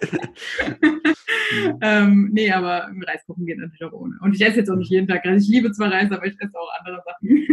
[1.80, 4.16] ähm, nee, aber Reis kochen geht natürlich auch ohne.
[4.20, 5.44] Und ich esse jetzt auch nicht jeden Tag Reis.
[5.44, 7.46] Ich liebe zwar Reis, aber ich esse auch andere Sachen.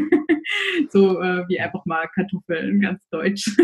[0.89, 3.55] so äh, wie einfach mal Kartoffeln, ganz deutsch.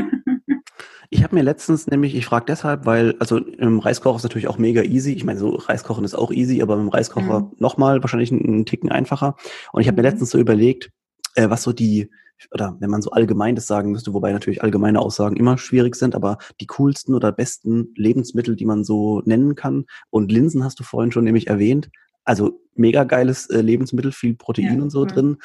[1.09, 4.59] Ich habe mir letztens nämlich, ich frage deshalb, weil, also im Reiskocher ist natürlich auch
[4.59, 5.13] mega easy.
[5.13, 7.51] Ich meine, so Reiskochen ist auch easy, aber im Reiskocher mhm.
[7.57, 9.35] nochmal wahrscheinlich einen Ticken einfacher.
[9.71, 10.11] Und ich habe mir mhm.
[10.11, 10.91] letztens so überlegt,
[11.35, 12.11] äh, was so die,
[12.51, 16.15] oder wenn man so allgemein das sagen müsste, wobei natürlich allgemeine Aussagen immer schwierig sind,
[16.15, 19.85] aber die coolsten oder besten Lebensmittel, die man so nennen kann.
[20.11, 21.89] Und Linsen hast du vorhin schon nämlich erwähnt.
[22.23, 25.07] Also mega geiles äh, Lebensmittel, viel Protein ja, und so cool.
[25.07, 25.37] drin.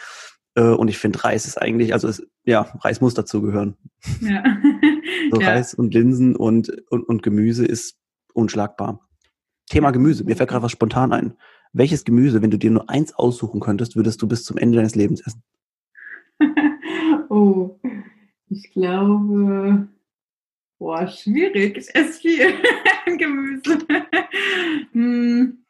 [0.54, 3.76] Äh, und ich finde, Reis ist eigentlich, also es, ja, Reis muss dazu gehören.
[4.20, 4.42] Ja.
[5.32, 5.48] so ja.
[5.48, 7.98] Reis und Linsen und, und, und Gemüse ist
[8.32, 9.00] unschlagbar.
[9.68, 11.36] Thema Gemüse, mir fällt gerade was spontan ein.
[11.72, 14.94] Welches Gemüse, wenn du dir nur eins aussuchen könntest, würdest du bis zum Ende deines
[14.94, 15.42] Lebens essen?
[17.30, 17.80] oh,
[18.48, 19.88] ich glaube,
[20.78, 21.76] boah, schwierig.
[21.76, 22.54] Ich esse viel
[23.18, 23.78] Gemüse.
[24.92, 25.63] hm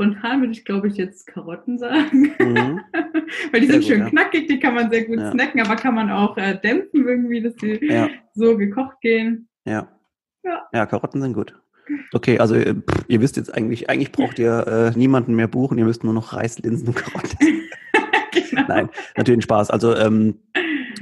[0.00, 2.32] spontan würde ich, glaube ich, jetzt Karotten sagen.
[2.38, 2.80] Mhm.
[3.52, 4.08] Weil die sehr sind gut, schön ja.
[4.08, 5.30] knackig, die kann man sehr gut ja.
[5.30, 8.08] snacken, aber kann man auch äh, dämpfen irgendwie, dass sie ja.
[8.34, 9.48] so gekocht gehen.
[9.66, 9.88] Ja.
[10.72, 10.86] ja.
[10.86, 11.54] Karotten sind gut.
[12.12, 12.74] Okay, also ihr, äh,
[13.08, 16.32] ihr wisst jetzt eigentlich, eigentlich braucht ihr äh, niemanden mehr buchen, ihr müsst nur noch
[16.32, 17.38] Reis, Linsen und Karotten.
[18.32, 18.64] genau.
[18.68, 19.70] Nein, natürlich Spaß.
[19.70, 20.36] Also ähm,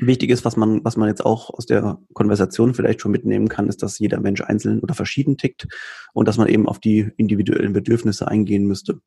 [0.01, 3.69] wichtig ist, was man, was man jetzt auch aus der Konversation vielleicht schon mitnehmen kann,
[3.69, 5.67] ist, dass jeder Mensch einzeln oder verschieden tickt
[6.13, 9.01] und dass man eben auf die individuellen Bedürfnisse eingehen müsste.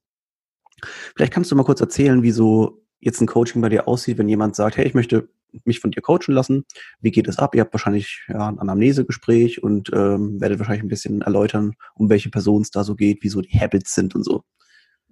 [1.16, 4.30] Vielleicht kannst du mal kurz erzählen, wie so jetzt ein Coaching bei dir aussieht, wenn
[4.30, 5.30] jemand sagt, hey, ich möchte
[5.66, 6.66] mich von dir coachen lassen.
[7.02, 7.56] Wie geht es ab?
[7.56, 12.30] Ihr habt wahrscheinlich ja, ein Anamnesegespräch und ähm, werdet wahrscheinlich ein bisschen erläutern, um welche
[12.30, 14.44] Person es da so geht, wie so die Habits sind und so.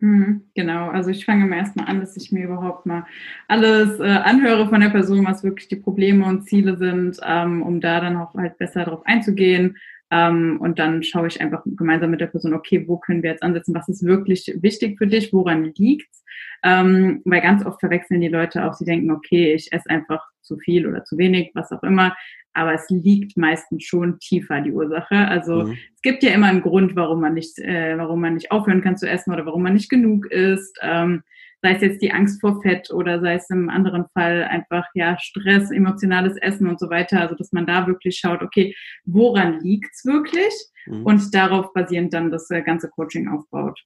[0.02, 3.06] Mhm, genau, also ich fange immer erstmal an, dass ich mir überhaupt mal
[3.50, 7.82] alles äh, anhöre von der Person, was wirklich die Probleme und Ziele sind, ähm, um
[7.82, 9.78] da dann auch halt besser darauf einzugehen.
[10.12, 13.44] Ähm, und dann schaue ich einfach gemeinsam mit der Person, okay, wo können wir jetzt
[13.44, 16.24] ansetzen, was ist wirklich wichtig für dich, woran liegt's?
[16.64, 20.58] Ähm, weil ganz oft verwechseln die Leute auch, sie denken, okay, ich esse einfach zu
[20.58, 22.16] viel oder zu wenig, was auch immer
[22.54, 25.28] aber es liegt meistens schon tiefer die Ursache.
[25.28, 25.78] Also mhm.
[25.96, 28.98] es gibt ja immer einen Grund, warum man nicht, äh, warum man nicht aufhören kann
[28.98, 30.78] zu essen oder warum man nicht genug isst.
[30.82, 31.24] Ähm,
[31.62, 35.18] sei es jetzt die Angst vor Fett oder sei es im anderen Fall einfach ja
[35.20, 37.22] Stress, emotionales Essen und so weiter.
[37.22, 40.54] Also dass man da wirklich schaut, okay, woran liegt's wirklich?
[40.86, 41.06] Mhm.
[41.06, 43.80] Und darauf basierend dann das äh, ganze Coaching aufbaut.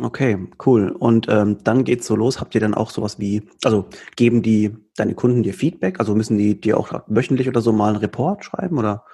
[0.00, 0.90] Okay, cool.
[0.90, 2.40] Und ähm, dann geht's so los.
[2.40, 6.00] Habt ihr dann auch sowas wie, also geben die deine Kunden dir Feedback?
[6.00, 9.04] Also müssen die dir auch wöchentlich oder so mal einen Report schreiben oder?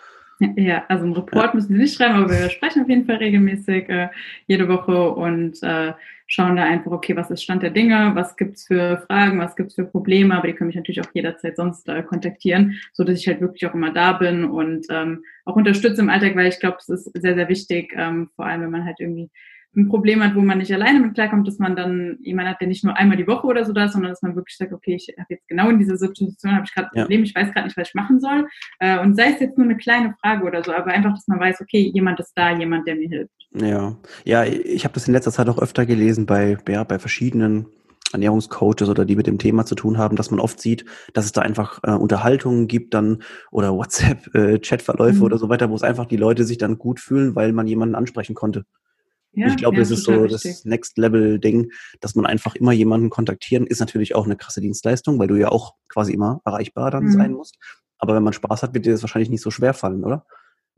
[0.57, 1.55] Ja, also einen Report ja.
[1.55, 4.09] müssen sie nicht schreiben, aber wir sprechen auf jeden Fall regelmäßig äh,
[4.47, 5.93] jede Woche und äh,
[6.27, 9.75] schauen da einfach, okay, was ist Stand der Dinge, was gibt's für Fragen, was gibt's
[9.75, 13.29] für Probleme, aber die können mich natürlich auch jederzeit sonst äh, kontaktieren, so dass ich
[13.29, 16.79] halt wirklich auch immer da bin und ähm, auch unterstütze im Alltag, weil ich glaube,
[16.81, 19.29] es ist sehr, sehr wichtig, ähm, vor allem wenn man halt irgendwie
[19.77, 22.69] ein Problem hat, wo man nicht alleine mit klarkommt, dass man dann jemand hat, der
[22.69, 24.97] nicht nur einmal die Woche oder so da ist, sondern dass man wirklich sagt, okay,
[24.97, 27.03] ich habe jetzt genau in dieser Situation, habe ich gerade ein ja.
[27.03, 28.49] Problem, ich weiß gerade nicht, was ich machen soll.
[28.81, 31.39] Äh, und sei es jetzt nur eine kleine Frage oder so, aber einfach, dass man
[31.39, 33.31] weiß, okay, jemand ist da, jemand, der mir hilft.
[33.53, 37.67] Ja, ja, ich habe das in letzter Zeit auch öfter gelesen bei, ja, bei verschiedenen
[38.13, 41.33] Ernährungscoaches oder die mit dem Thema zu tun haben, dass man oft sieht, dass es
[41.33, 45.23] da einfach äh, Unterhaltungen gibt dann oder WhatsApp-Chatverläufe äh, mhm.
[45.23, 47.95] oder so weiter, wo es einfach die Leute sich dann gut fühlen, weil man jemanden
[47.95, 48.65] ansprechen konnte.
[49.33, 53.67] Ja, ich glaube, ja, das ist so das Next-Level-Ding, dass man einfach immer jemanden kontaktieren,
[53.67, 57.13] ist natürlich auch eine krasse Dienstleistung, weil du ja auch quasi immer erreichbar dann mhm.
[57.13, 57.57] sein musst.
[57.99, 60.27] Aber wenn man Spaß hat, wird dir das wahrscheinlich nicht so schwer fallen, oder?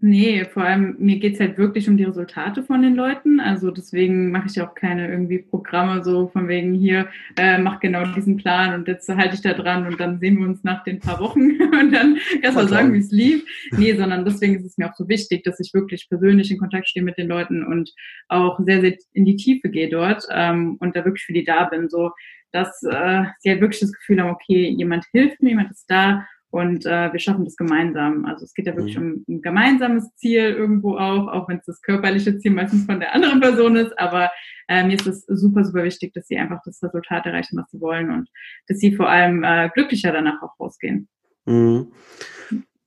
[0.04, 3.38] Nee, vor allem mir geht's halt wirklich um die Resultate von den Leuten.
[3.38, 7.06] Also deswegen mache ich auch keine irgendwie Programme so von wegen hier,
[7.38, 10.48] äh, mach genau diesen Plan und jetzt halte ich da dran und dann sehen wir
[10.48, 13.44] uns nach den paar Wochen und dann erst mal sagen, wie es lief.
[13.78, 16.88] Nee, sondern deswegen ist es mir auch so wichtig, dass ich wirklich persönlich in Kontakt
[16.88, 17.94] stehe mit den Leuten und
[18.26, 21.66] auch sehr, sehr in die Tiefe gehe dort ähm, und da wirklich für die da
[21.66, 21.88] bin.
[21.88, 22.10] So
[22.52, 26.26] dass äh, sie halt wirklich das Gefühl haben, okay, jemand hilft mir, jemand ist da
[26.52, 28.26] und äh, wir schaffen das gemeinsam.
[28.26, 29.24] Also es geht ja wirklich mhm.
[29.26, 33.14] um ein gemeinsames Ziel irgendwo auch, auch wenn es das körperliche Ziel meistens von der
[33.14, 33.98] anderen Person ist.
[33.98, 34.30] Aber
[34.68, 37.80] äh, mir ist es super, super wichtig, dass sie einfach das Resultat erreichen, was sie
[37.80, 38.28] wollen und
[38.68, 41.08] dass sie vor allem äh, glücklicher danach auch rausgehen.
[41.46, 41.92] Mhm.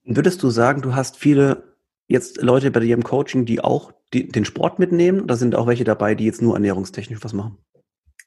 [0.04, 1.64] Würdest du sagen, du hast viele
[2.08, 5.22] jetzt Leute bei dir im Coaching, die auch die, den Sport mitnehmen?
[5.22, 7.58] Oder sind auch welche dabei, die jetzt nur ernährungstechnisch was machen?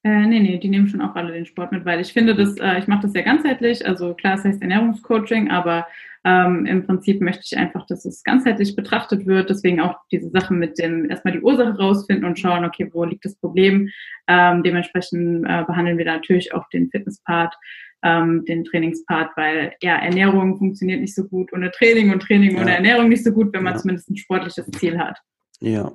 [0.04, 2.56] Äh, nee, nee, die nehmen schon auch alle den Sport mit, weil ich finde, dass,
[2.58, 3.87] äh, ich mache das ja ganzheitlich.
[3.87, 5.87] Also klar, es heißt Ernährungscoaching, aber
[6.24, 9.50] ähm, im Prinzip möchte ich einfach, dass es ganzheitlich betrachtet wird.
[9.50, 13.24] Deswegen auch diese Sachen mit dem erstmal die Ursache rausfinden und schauen, okay, wo liegt
[13.24, 13.88] das Problem.
[14.28, 17.54] Ähm, dementsprechend äh, behandeln wir da natürlich auch den Fitnesspart,
[18.02, 22.62] ähm, den Trainingspart, weil ja, Ernährung funktioniert nicht so gut ohne Training und Training ja.
[22.62, 23.78] ohne Ernährung nicht so gut, wenn man ja.
[23.80, 25.18] zumindest ein sportliches Ziel hat.
[25.61, 25.90] Ja.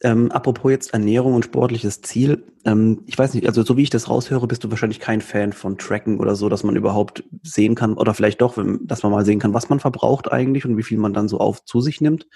[0.00, 2.44] Ähm, apropos jetzt Ernährung und sportliches Ziel.
[2.64, 5.52] Ähm, ich weiß nicht, also so wie ich das raushöre, bist du wahrscheinlich kein Fan
[5.52, 9.24] von Tracken oder so, dass man überhaupt sehen kann, oder vielleicht doch, dass man mal
[9.24, 12.00] sehen kann, was man verbraucht eigentlich und wie viel man dann so auf zu sich
[12.00, 12.28] nimmt.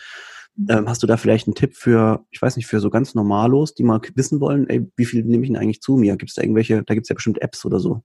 [0.57, 0.67] Mhm.
[0.71, 3.75] Ähm, hast du da vielleicht einen Tipp für, ich weiß nicht, für so ganz Normalos,
[3.75, 6.17] die mal wissen wollen, ey, wie viel nehme ich denn eigentlich zu mir?
[6.17, 8.03] Gibt es da irgendwelche, da gibt es ja bestimmt Apps oder so.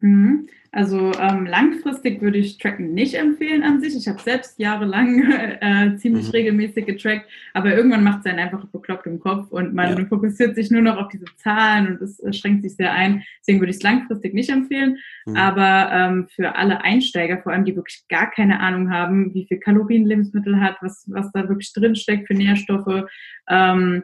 [0.00, 0.48] Mhm.
[0.70, 3.96] Also ähm, langfristig würde ich Tracken nicht empfehlen an sich.
[3.96, 5.22] Ich habe selbst jahrelang
[5.60, 6.32] äh, ziemlich mhm.
[6.32, 10.04] regelmäßig getrackt, aber irgendwann macht es einen einfach bekloppt im Kopf und man ja.
[10.04, 13.24] fokussiert sich nur noch auf diese Zahlen und es schränkt sich sehr ein.
[13.40, 14.98] Deswegen würde ich es langfristig nicht empfehlen.
[15.24, 15.36] Mhm.
[15.36, 19.58] Aber ähm, für alle Einsteiger, vor allem die wirklich gar keine Ahnung haben, wie viel
[19.58, 23.06] Kalorien Lebensmittel hat, was, was da wirklich drin steckt für Nährstoffe,
[23.48, 24.02] ähm,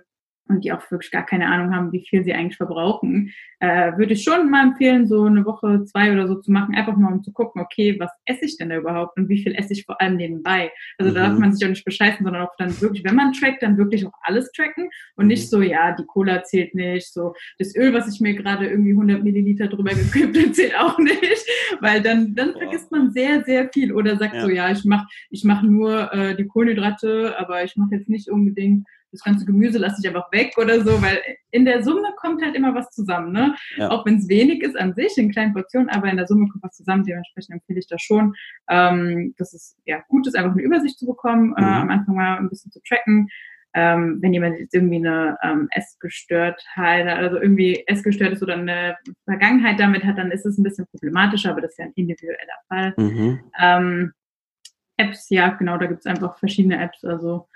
[0.48, 4.12] und die auch wirklich gar keine Ahnung haben, wie viel sie eigentlich verbrauchen, äh, würde
[4.12, 7.22] ich schon mal empfehlen, so eine Woche, zwei oder so zu machen, einfach mal um
[7.22, 10.00] zu gucken, okay, was esse ich denn da überhaupt und wie viel esse ich vor
[10.00, 10.70] allem nebenbei.
[10.98, 11.14] Also mhm.
[11.14, 13.78] da darf man sich auch nicht bescheißen, sondern auch dann wirklich, wenn man trackt, dann
[13.78, 15.48] wirklich auch alles tracken und nicht mhm.
[15.48, 19.22] so, ja, die Cola zählt nicht, so das Öl, was ich mir gerade irgendwie 100
[19.22, 21.46] Milliliter drüber gekippt habe, zählt auch nicht,
[21.80, 24.40] weil dann, dann vergisst man sehr, sehr viel oder sagt ja.
[24.42, 28.28] so, ja, ich mache ich mach nur äh, die Kohlenhydrate, aber ich mache jetzt nicht
[28.28, 31.20] unbedingt das ganze Gemüse lasse ich einfach weg oder so, weil
[31.52, 33.32] in der Summe kommt halt immer was zusammen.
[33.32, 33.54] Ne?
[33.76, 33.90] Ja.
[33.90, 36.64] Auch wenn es wenig ist an sich, in kleinen Portionen, aber in der Summe kommt
[36.64, 37.04] was zusammen.
[37.04, 38.34] Dementsprechend empfehle ich das schon,
[38.68, 41.66] ähm, dass es ja gut ist, einfach eine Übersicht zu bekommen, äh, mhm.
[41.66, 43.28] äh, am Anfang mal ein bisschen zu tracken.
[43.76, 49.80] Ähm, wenn jemand jetzt irgendwie eine ähm, Essgestörtheit, also irgendwie essgestört ist oder eine Vergangenheit
[49.80, 52.94] damit hat, dann ist es ein bisschen problematischer, aber das ist ja ein individueller Fall.
[52.96, 53.40] Mhm.
[53.60, 54.12] Ähm,
[54.96, 57.04] Apps, ja, genau, da gibt es einfach verschiedene Apps.
[57.04, 57.48] Also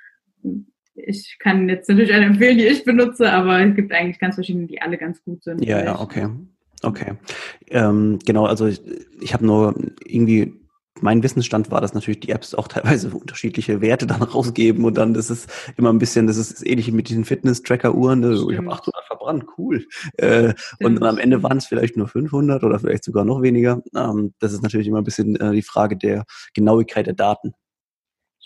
[1.06, 4.66] ich kann jetzt natürlich eine empfehlen, die ich benutze, aber es gibt eigentlich ganz verschiedene,
[4.66, 5.64] die alle ganz gut sind.
[5.64, 6.28] Ja, ja, okay.
[6.82, 7.14] Okay.
[7.68, 8.80] Ähm, genau, also ich,
[9.20, 10.54] ich habe nur irgendwie,
[11.00, 15.14] mein Wissensstand war, dass natürlich die Apps auch teilweise unterschiedliche Werte dann rausgeben und dann
[15.14, 18.46] ist es immer ein bisschen, das ist das ähnliche mit diesen Fitness-Tracker-Uhren, ne?
[18.50, 19.86] ich habe 800 verbrannt, cool.
[20.16, 23.82] Äh, und dann am Ende waren es vielleicht nur 500 oder vielleicht sogar noch weniger.
[23.96, 27.54] Ähm, das ist natürlich immer ein bisschen äh, die Frage der Genauigkeit der Daten.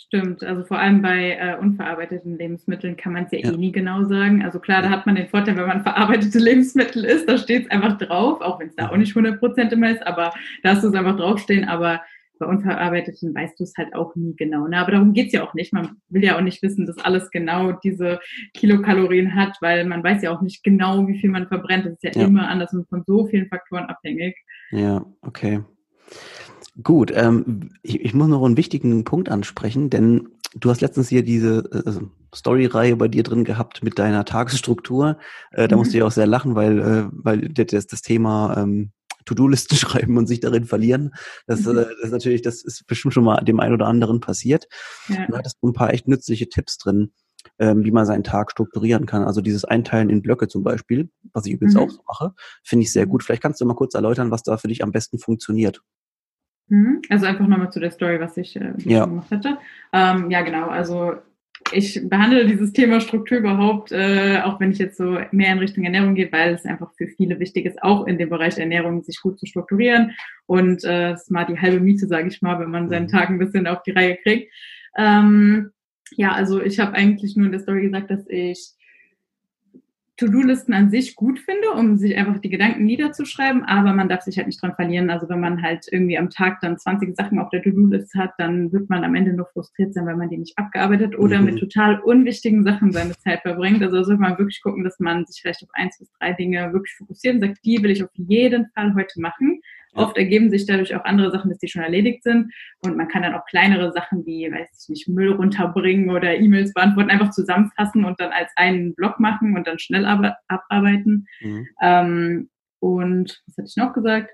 [0.06, 3.72] Stimmt, also vor allem bei äh, unverarbeiteten Lebensmitteln kann man es ja, ja, eh nie
[3.72, 4.44] genau sagen.
[4.44, 7.70] Also klar, da hat man den Vorteil, wenn man verarbeitete Lebensmittel isst, da steht es
[7.70, 10.88] einfach drauf, auch wenn es da auch nicht 100% immer ist, aber da hast du
[10.88, 11.68] es einfach draufstehen.
[11.68, 12.00] Aber
[12.38, 14.66] bei unverarbeiteten weißt du es halt auch nie genau.
[14.66, 14.76] Ne?
[14.78, 15.72] Aber darum geht es ja auch nicht.
[15.72, 18.18] Man will ja auch nicht wissen, dass alles genau diese
[18.54, 21.86] Kilokalorien hat, weil man weiß ja auch nicht genau, wie viel man verbrennt.
[21.86, 22.26] Das ist ja, ja.
[22.26, 24.36] immer anders und von so vielen Faktoren abhängig.
[24.72, 25.60] Ja, okay.
[26.82, 31.22] Gut, ähm, ich, ich, muss noch einen wichtigen Punkt ansprechen, denn du hast letztens hier
[31.22, 35.18] diese äh, Story-Reihe bei dir drin gehabt mit deiner Tagesstruktur.
[35.50, 35.80] Äh, da mhm.
[35.80, 38.92] musste ich auch sehr lachen, weil, äh, weil das, das Thema ähm,
[39.26, 41.12] To-Do-Listen schreiben und sich darin verlieren,
[41.46, 41.78] das, mhm.
[41.78, 44.66] äh, das ist natürlich, das ist bestimmt schon mal dem einen oder anderen passiert.
[45.08, 45.26] Ja.
[45.26, 47.12] Du hattest ein paar echt nützliche Tipps drin,
[47.58, 49.24] ähm, wie man seinen Tag strukturieren kann.
[49.24, 51.80] Also dieses Einteilen in Blöcke zum Beispiel, was ich übrigens mhm.
[51.80, 53.10] auch so mache, finde ich sehr mhm.
[53.10, 53.22] gut.
[53.22, 55.82] Vielleicht kannst du mal kurz erläutern, was da für dich am besten funktioniert.
[56.68, 57.02] Mhm.
[57.08, 59.04] Also einfach nochmal zu der Story, was ich äh, ja.
[59.04, 59.58] gemacht hatte.
[59.92, 60.68] Ähm, ja, genau.
[60.68, 61.14] Also
[61.70, 65.84] ich behandle dieses Thema Struktur überhaupt, äh, auch wenn ich jetzt so mehr in Richtung
[65.84, 69.20] Ernährung gehe, weil es einfach für viele wichtig ist, auch in dem Bereich Ernährung sich
[69.20, 70.12] gut zu strukturieren.
[70.46, 73.10] Und äh, das ist mal die halbe Miete, sage ich mal, wenn man seinen mhm.
[73.10, 74.52] Tag ein bisschen auf die Reihe kriegt.
[74.96, 75.70] Ähm,
[76.16, 78.74] ja, also ich habe eigentlich nur in der Story gesagt, dass ich
[80.18, 84.36] To-Do-Listen an sich gut finde, um sich einfach die Gedanken niederzuschreiben, aber man darf sich
[84.36, 85.10] halt nicht dran verlieren.
[85.10, 88.70] Also wenn man halt irgendwie am Tag dann 20 Sachen auf der To-Do-List hat, dann
[88.72, 91.46] wird man am Ende nur frustriert sein, weil man die nicht abgearbeitet oder mhm.
[91.46, 93.82] mit total unwichtigen Sachen seine Zeit verbringt.
[93.82, 96.94] Also sollte man wirklich gucken, dass man sich vielleicht auf eins bis drei Dinge wirklich
[96.94, 99.60] fokussiert und sagt, die will ich auf jeden Fall heute machen.
[99.94, 102.52] Oft ergeben sich dadurch auch andere Sachen, dass die schon erledigt sind.
[102.80, 106.72] Und man kann dann auch kleinere Sachen wie, weiß ich nicht, Müll runterbringen oder E-Mails
[106.72, 111.26] beantworten, einfach zusammenfassen und dann als einen Block machen und dann schnell abarbeiten.
[111.40, 111.68] Mhm.
[111.82, 112.50] Ähm,
[112.80, 114.30] und was hatte ich noch gesagt?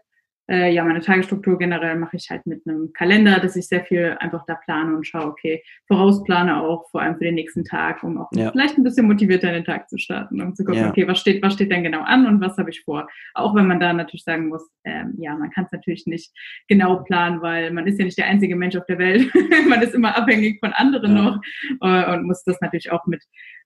[0.50, 4.16] Äh, ja, meine Tagesstruktur generell mache ich halt mit einem Kalender, dass ich sehr viel
[4.18, 8.18] einfach da plane und schaue, okay, vorausplane auch, vor allem für den nächsten Tag, um
[8.18, 8.50] auch ja.
[8.50, 10.88] vielleicht ein bisschen motivierter in den Tag zu starten, um zu gucken, ja.
[10.88, 13.08] okay, was steht, was steht denn genau an und was habe ich vor?
[13.34, 16.32] Auch wenn man da natürlich sagen muss, ähm, ja, man kann es natürlich nicht
[16.66, 19.30] genau planen, weil man ist ja nicht der einzige Mensch auf der Welt.
[19.68, 21.22] man ist immer abhängig von anderen ja.
[21.22, 21.40] noch
[21.82, 23.22] äh, und muss das natürlich auch mit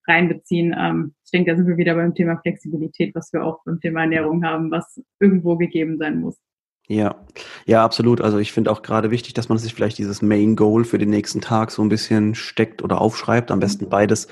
[0.08, 0.74] reinbeziehen.
[0.76, 4.00] Ähm, ich denke, da sind wir wieder beim Thema Flexibilität, was wir auch beim Thema
[4.00, 6.40] Ernährung haben, was irgendwo gegeben sein muss.
[6.92, 7.14] Ja,
[7.64, 8.20] ja, absolut.
[8.20, 11.08] Also ich finde auch gerade wichtig, dass man sich vielleicht dieses Main Goal für den
[11.08, 13.50] nächsten Tag so ein bisschen steckt oder aufschreibt.
[13.50, 14.28] Am besten beides.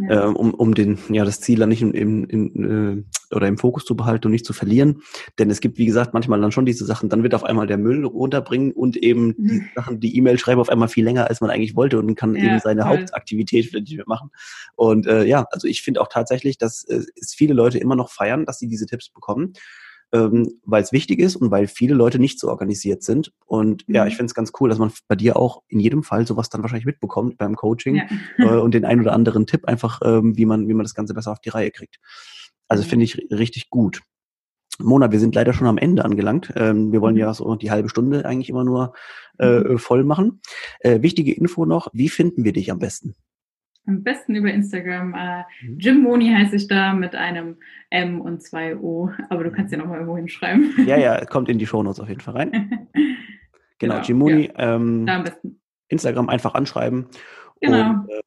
[0.00, 0.24] ja.
[0.24, 3.56] äh, um, um den, ja, das Ziel dann nicht in, in, in, äh, oder im
[3.56, 5.02] Fokus zu behalten und nicht zu verlieren.
[5.38, 7.78] Denn es gibt, wie gesagt, manchmal dann schon diese Sachen, dann wird auf einmal der
[7.78, 9.48] Müll runterbringen und eben mhm.
[9.48, 12.34] die Sachen, die E-Mail schreiben auf einmal viel länger, als man eigentlich wollte und kann
[12.34, 12.98] ja, eben seine voll.
[12.98, 14.30] Hauptaktivität nicht mehr machen.
[14.74, 18.10] Und äh, ja, also ich finde auch tatsächlich, dass äh, es viele Leute immer noch
[18.10, 19.52] feiern, dass sie diese Tipps bekommen
[20.12, 23.32] ähm, weil es wichtig ist und weil viele Leute nicht so organisiert sind.
[23.46, 23.94] Und mhm.
[23.94, 26.50] ja, ich finde es ganz cool, dass man bei dir auch in jedem Fall sowas
[26.50, 28.04] dann wahrscheinlich mitbekommt beim Coaching ja.
[28.38, 31.14] äh, und den ein oder anderen Tipp einfach, ähm, wie man, wie man das Ganze
[31.14, 31.98] besser auf die Reihe kriegt.
[32.68, 32.88] Also mhm.
[32.88, 34.02] finde ich richtig gut.
[34.78, 36.52] Mona, wir sind leider schon am Ende angelangt.
[36.56, 37.20] Ähm, wir wollen mhm.
[37.20, 38.94] ja so die halbe Stunde eigentlich immer nur
[39.38, 39.78] äh, mhm.
[39.78, 40.40] voll machen.
[40.80, 43.14] Äh, wichtige Info noch, wie finden wir dich am besten?
[43.86, 45.14] Am besten über Instagram.
[45.14, 45.78] Äh, mhm.
[45.78, 47.56] Jim Moni heiße ich da mit einem
[47.90, 49.10] M und zwei O.
[49.28, 50.74] Aber du kannst ja nochmal irgendwo hinschreiben.
[50.86, 52.52] Ja, ja, kommt in die Shownotes auf jeden Fall rein.
[53.78, 54.50] genau, genau, Jim Moni.
[54.56, 54.76] Ja.
[54.76, 55.60] Ähm, da am besten.
[55.88, 57.06] Instagram einfach anschreiben.
[57.60, 57.90] Genau.
[57.90, 58.20] Und, äh,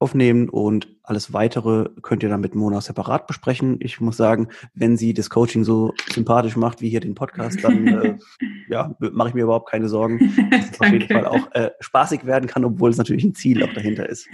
[0.00, 3.76] aufnehmen und alles weitere könnt ihr dann mit Mona separat besprechen.
[3.80, 7.86] Ich muss sagen, wenn sie das Coaching so sympathisch macht wie hier den Podcast, dann
[7.86, 8.18] äh,
[8.70, 12.24] ja, mache ich mir überhaupt keine Sorgen, dass es auf jeden Fall auch äh, spaßig
[12.24, 14.26] werden kann, obwohl es natürlich ein Ziel auch dahinter ist.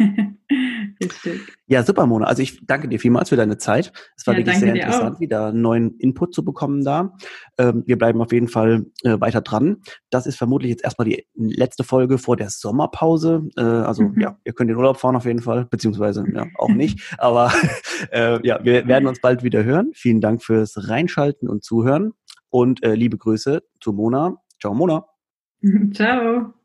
[1.07, 1.41] Richtig.
[1.67, 2.27] Ja, super, Mona.
[2.27, 3.93] Also ich danke dir vielmals für deine Zeit.
[4.17, 7.15] Es war ja, wirklich sehr interessant, wieder neuen Input zu bekommen da.
[7.59, 9.79] Ähm, wir bleiben auf jeden Fall äh, weiter dran.
[10.11, 13.49] Das ist vermutlich jetzt erstmal die letzte Folge vor der Sommerpause.
[13.57, 14.21] Äh, also mhm.
[14.21, 17.15] ja, ihr könnt in Urlaub fahren auf jeden Fall, beziehungsweise ja, auch nicht.
[17.19, 17.53] Aber
[18.13, 19.91] äh, ja, wir werden uns bald wieder hören.
[19.95, 22.13] Vielen Dank fürs Reinschalten und Zuhören.
[22.49, 24.37] Und äh, liebe Grüße zu Mona.
[24.61, 25.07] Ciao, Mona.
[25.93, 26.56] Ciao.